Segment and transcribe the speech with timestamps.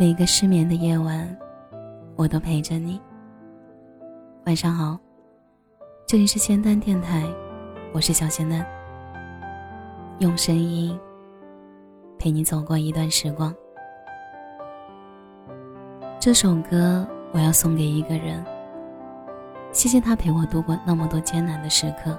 [0.00, 1.36] 每个失眠的夜晚，
[2.14, 3.00] 我都陪着你。
[4.46, 4.96] 晚上好，
[6.06, 7.24] 这里是仙丹电台，
[7.92, 8.64] 我是小仙丹。
[10.20, 10.96] 用声音
[12.16, 13.52] 陪你走过一段时光。
[16.20, 18.44] 这首歌我要送给一个人，
[19.72, 22.16] 谢谢他陪我度过那么多艰难的时刻，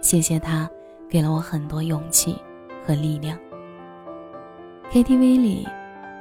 [0.00, 0.70] 谢谢他
[1.10, 2.40] 给了我很多勇气
[2.86, 3.36] 和力量。
[4.92, 5.66] KTV 里。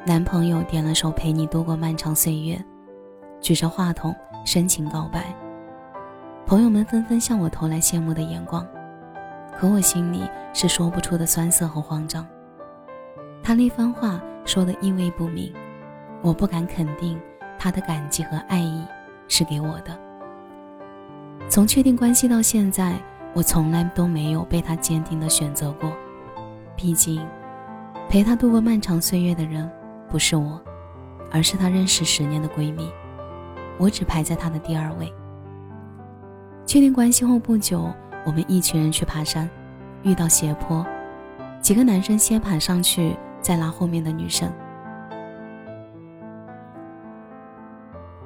[0.06, 2.56] 男朋友点了首《陪你度过漫长岁月》，
[3.40, 5.34] 举着话筒深情告白。
[6.46, 8.68] 朋友们纷纷向我投来羡慕的眼光，
[9.58, 12.28] 可我心里是说不出的酸涩和慌张。
[13.42, 15.54] 他那番话说的意味不明，
[16.22, 17.18] 我不敢肯定
[17.58, 18.86] 他的感激和爱意
[19.30, 19.98] 是给我的。
[21.48, 23.00] 从确定关系到现在，
[23.34, 25.94] 我从来都没有被他坚定的选择过。
[26.76, 27.26] 毕竟，
[28.10, 29.72] 陪他度过漫长岁月的人。
[30.14, 30.62] 不是我，
[31.32, 32.88] 而是她认识十年的闺蜜，
[33.80, 35.12] 我只排在她的第二位。
[36.68, 37.92] 确定关系后不久，
[38.24, 39.50] 我们一群人去爬山，
[40.04, 40.86] 遇到斜坡，
[41.60, 44.54] 几个男生先爬上去，再拉后面的女生。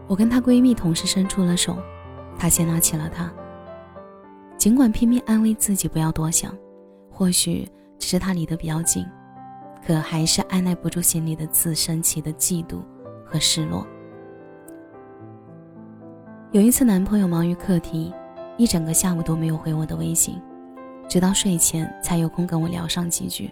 [0.08, 1.78] 我跟她闺蜜同时伸出了手，
[2.38, 3.32] 她先拉起了她。
[4.58, 6.54] 尽管拼命安慰自己不要多想，
[7.10, 7.66] 或许
[7.98, 9.06] 只是她离得比较近。
[9.88, 12.82] 可还是按耐不住心里的自升起的嫉妒
[13.26, 13.88] 和失落。
[16.52, 18.14] 有一次，男朋友忙于课题，
[18.58, 20.42] 一整个下午都没有回我的微信，
[21.08, 23.50] 直到睡前才有空跟我聊上几句。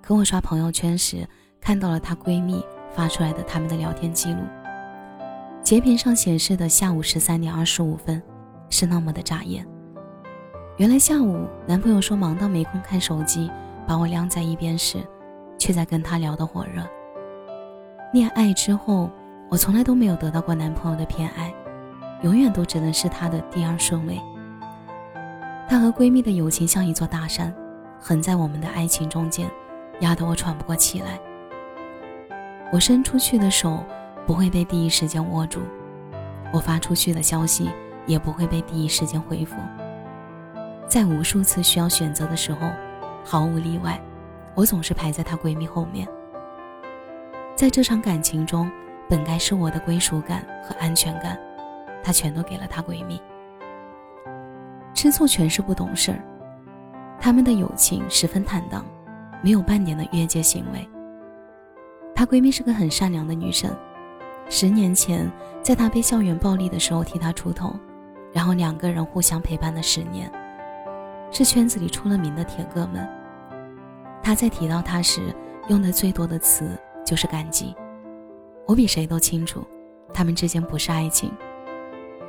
[0.00, 1.28] 可我刷朋友圈时，
[1.60, 2.64] 看到了她闺蜜
[2.94, 4.40] 发出来的他们的聊天记录，
[5.62, 8.22] 截屏上显示的下午十三点二十五分，
[8.70, 9.66] 是那么的扎眼。
[10.78, 13.50] 原来下午，男朋友说忙到没空看手机，
[13.86, 14.96] 把我晾在一边时。
[15.64, 16.86] 却在跟他聊得火热。
[18.12, 19.10] 恋爱之后，
[19.48, 21.50] 我从来都没有得到过男朋友的偏爱，
[22.20, 24.20] 永远都只能是他的第二顺位。
[25.66, 27.50] 她和闺蜜的友情像一座大山，
[27.98, 29.50] 横在我们的爱情中间，
[30.00, 31.18] 压得我喘不过气来。
[32.70, 33.82] 我伸出去的手
[34.26, 35.62] 不会被第一时间握住，
[36.52, 37.70] 我发出去的消息
[38.04, 39.56] 也不会被第一时间回复。
[40.86, 42.70] 在无数次需要选择的时候，
[43.24, 43.98] 毫无例外。
[44.54, 46.06] 我总是排在她闺蜜后面，
[47.56, 48.70] 在这场感情中，
[49.08, 51.38] 本该是我的归属感和安全感，
[52.02, 53.20] 她全都给了她闺蜜。
[54.94, 56.22] 吃醋全是不懂事儿，
[57.20, 58.86] 他们的友情十分坦荡，
[59.42, 60.88] 没有半点的越界行为。
[62.14, 63.76] 她闺蜜是个很善良的女生，
[64.48, 65.28] 十年前
[65.60, 67.74] 在她被校园暴力的时候替她出头，
[68.32, 70.30] 然后两个人互相陪伴了十年，
[71.32, 73.04] 是圈子里出了名的铁哥们。
[74.24, 75.20] 他在提到他时
[75.68, 76.70] 用的最多的词
[77.04, 77.74] 就是感激。
[78.66, 79.62] 我比谁都清楚，
[80.14, 81.30] 他们之间不是爱情。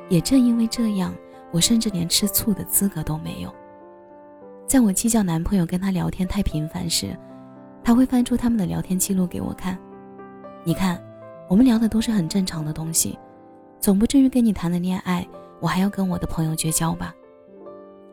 [0.09, 1.15] 也正因为这样，
[1.51, 3.49] 我甚至连吃醋的资格都没有。
[4.67, 7.17] 在我计较男朋友跟他聊天太频繁时，
[7.81, 9.79] 他会翻出他们的聊天记录给我看。
[10.65, 11.01] 你看，
[11.47, 13.17] 我们聊的都是很正常的东西，
[13.79, 15.25] 总不至于跟你谈了恋爱，
[15.61, 17.15] 我还要跟我的朋友绝交吧？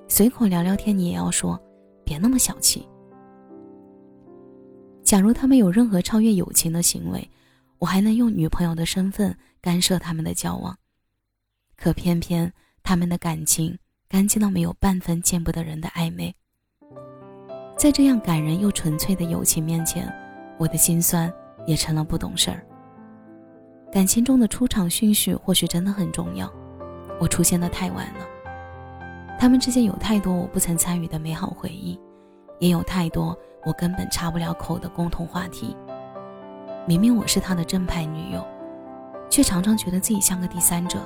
[0.07, 1.59] 随口聊聊天，你也要说，
[2.05, 2.87] 别那么小气。
[5.13, 7.29] 假如他们有任何超越友情的行为，
[7.79, 10.75] 我还能用女朋友的身份干涉他们的交往。
[11.77, 12.51] 可偏偏
[12.83, 13.79] 他们的感情
[14.09, 16.35] 干净到没有半分见不得人的暧昧。
[17.77, 20.11] 在这样感人又纯粹的友情面前，
[20.59, 21.31] 我的心酸
[21.67, 22.65] 也成了不懂事儿。
[23.93, 26.51] 感情中的出场顺序或许真的很重要，
[27.21, 28.27] 我出现的太晚了。
[29.39, 32.01] 他们之间有太多我不曾参与的美好回忆，
[32.63, 33.37] 也有太多。
[33.65, 35.77] 我根本插不了口的共同话题。
[36.87, 38.45] 明明我是他的正牌女友，
[39.29, 40.99] 却常常觉得自己像个第三者，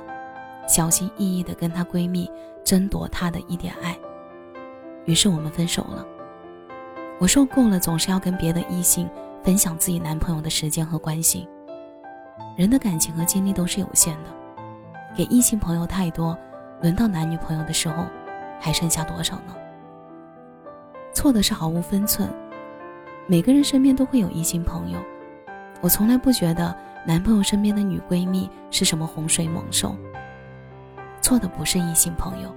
[0.67, 2.31] 小心翼翼地跟她闺蜜
[2.63, 3.97] 争夺她的一点爱。
[5.05, 6.05] 于是我们分手了。
[7.19, 9.09] 我受够了总是要跟别的异性
[9.43, 11.47] 分享自己男朋友的时间和关心。
[12.55, 14.29] 人的感情和精力都是有限的，
[15.15, 16.37] 给异性朋友太多，
[16.81, 18.05] 轮到男女朋友的时候，
[18.59, 19.55] 还剩下多少呢？
[21.17, 22.31] 错的是毫无分寸。
[23.25, 24.99] 每个人身边都会有异性朋友，
[25.81, 26.77] 我从来不觉得
[27.07, 29.95] 男朋友身边的女闺蜜是什么洪水猛兽。
[31.19, 32.55] 错的不是异性朋友，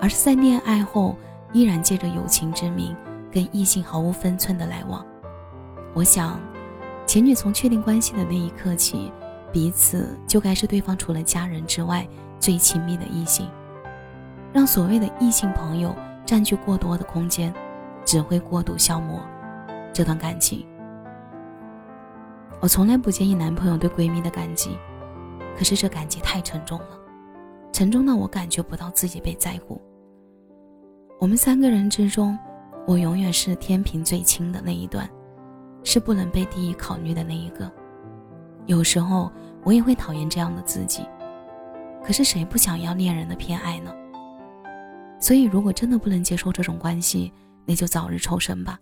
[0.00, 1.14] 而是在恋爱后
[1.52, 2.96] 依然借着友情之名
[3.30, 5.04] 跟异性毫无分寸的来往。
[5.92, 6.40] 我想，
[7.04, 9.12] 情侣从确定关系的那一刻起，
[9.52, 12.08] 彼此就该是对方除了家人之外
[12.40, 13.46] 最亲密的异性，
[14.54, 15.94] 让所谓的异性朋友
[16.28, 17.50] 占据过多的空间，
[18.04, 19.18] 只会过度消磨。
[19.94, 20.62] 这段感情，
[22.60, 24.76] 我从来不介意男朋友对闺蜜的感激，
[25.56, 26.98] 可是这感激太沉重了，
[27.72, 29.80] 沉重到我感觉不到自己被在乎。
[31.18, 32.38] 我们三个人之中，
[32.86, 35.08] 我永远是天平最轻的那一段，
[35.82, 37.72] 是不能被第一考虑的那一个。
[38.66, 39.32] 有时候
[39.64, 41.06] 我也会讨厌这样的自己，
[42.04, 43.90] 可是谁不想要恋人的偏爱呢？
[45.20, 47.32] 所以，如果真的不能接受这种关系，
[47.66, 48.78] 那就早日抽身吧。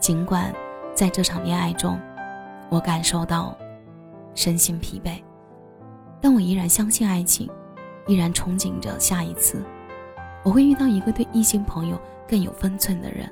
[0.00, 0.52] 尽管
[0.94, 2.00] 在这场恋爱中，
[2.70, 3.56] 我感受到
[4.34, 5.22] 身心疲惫，
[6.20, 7.48] 但我依然相信爱情，
[8.06, 9.62] 依然憧憬着下一次，
[10.42, 13.30] 我会遇到一个对异性朋友更有分寸的人，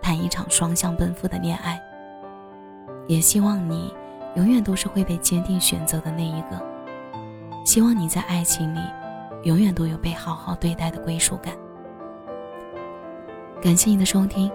[0.00, 1.80] 谈一场双向奔赴的恋爱。
[3.08, 3.92] 也希望你
[4.36, 6.62] 永远都是会被坚定选择的那一个，
[7.64, 8.80] 希望你在爱情里
[9.46, 11.54] 永远都有被好好对待的归属感。
[13.62, 14.50] 感谢你的收听，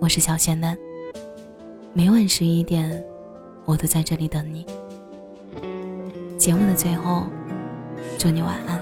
[0.00, 0.76] 我是小仙嫩。
[1.92, 3.00] 每晚十一点，
[3.64, 4.66] 我都在这里等你。
[6.36, 7.28] 节目的最后，
[8.18, 8.77] 祝你晚安，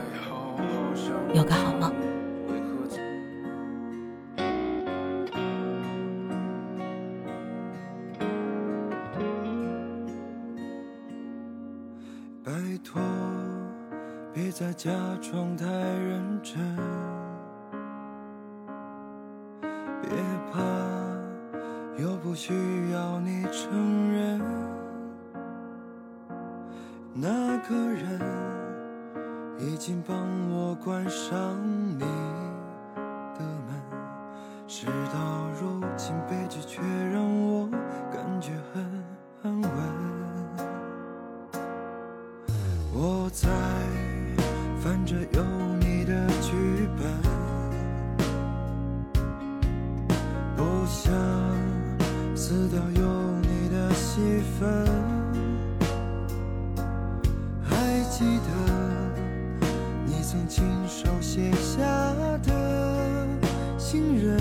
[15.29, 16.55] 装太认真，
[20.01, 20.11] 别
[20.53, 20.63] 怕。
[21.99, 22.53] 又不需
[22.93, 24.41] 要你承认，
[27.15, 28.21] 那个人
[29.59, 30.17] 已经帮
[30.51, 31.57] 我关上
[31.99, 32.05] 你
[45.07, 45.45] 着有
[45.79, 47.07] 你的剧本，
[50.57, 51.15] 不想。
[52.35, 53.03] 撕掉有
[53.41, 54.87] 你的戏份，
[57.63, 58.51] 还记得
[60.05, 61.83] 你曾亲手写下
[62.45, 63.27] 的
[63.79, 64.39] 信任，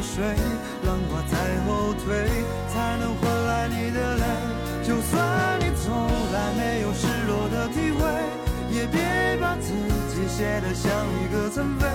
[0.00, 0.24] 海水，
[0.86, 1.36] 浪花在
[1.66, 2.26] 后退，
[2.72, 4.24] 才能换来你的泪。
[4.82, 5.92] 就算你从
[6.32, 8.00] 来没有失落的体会，
[8.74, 9.74] 也别把自
[10.08, 11.86] 己写得像一个残废。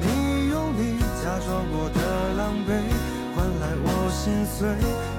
[0.00, 2.82] 你用力假装过的狼狈，
[3.36, 4.66] 换来我心碎，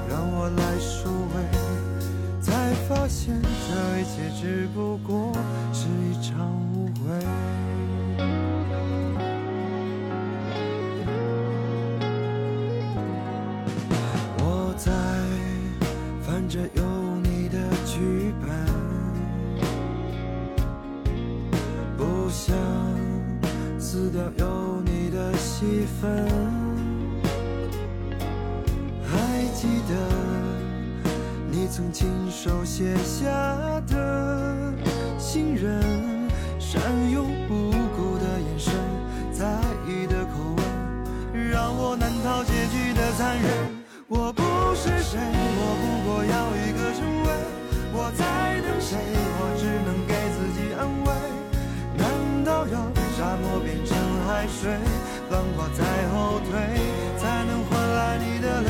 [0.10, 5.32] 让我来收尾，才发现这一切只不过
[5.72, 7.81] 是一场误会。
[25.62, 26.26] 几分。
[29.06, 29.94] 还记得
[31.52, 33.30] 你曾亲手写下
[33.88, 34.74] 的
[35.20, 35.80] 信任，
[36.58, 36.82] 善
[37.12, 38.74] 用无辜的眼神，
[39.32, 39.46] 在
[39.88, 43.48] 意的口吻，让我难逃结局的残忍。
[44.08, 44.42] 我不
[44.74, 47.30] 是谁，我不过要一个称谓。
[47.94, 51.08] 我在等谁，我只能给自己安慰。
[52.00, 54.72] 难道要沙漠变成海水，
[55.32, 56.52] 浪花在后退，
[57.18, 58.70] 才能换来你的泪？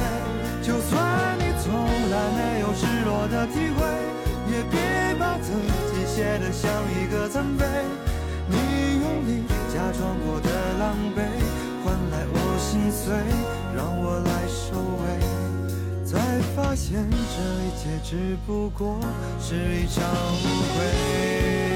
[0.61, 3.81] 就算你从来没有失落的体会，
[4.53, 4.79] 也别
[5.19, 5.51] 把自
[5.91, 7.65] 己写得像一个残废。
[8.47, 8.55] 你
[9.01, 11.19] 用力假装过的狼狈，
[11.83, 13.11] 换来我心碎，
[13.75, 15.03] 让我来收尾。
[16.05, 16.19] 才
[16.55, 18.99] 发现这一切只不过
[19.39, 21.70] 是一场误会。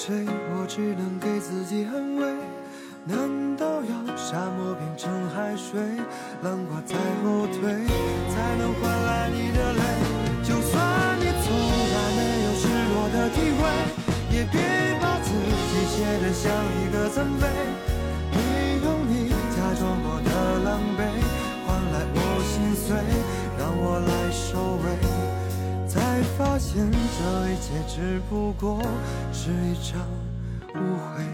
[0.00, 2.24] 谁，我只能给自己安慰。
[3.04, 3.20] 难
[3.54, 5.76] 道要沙漠变成海水，
[6.40, 7.60] 浪花在后退，
[8.32, 9.84] 才能换来你的泪？
[10.40, 10.80] 就算
[11.20, 13.60] 你从来没有失落的体会，
[14.32, 14.56] 也别
[15.04, 15.36] 把自
[15.68, 17.44] 己写得像一个残废。
[18.32, 20.30] 你用你假装过的
[20.64, 21.12] 狼狈，
[21.66, 22.96] 换来我心碎，
[23.58, 24.96] 让我来收尾，
[26.40, 28.80] 发现这一切只不过
[29.30, 30.00] 是一场
[30.74, 31.29] 误会。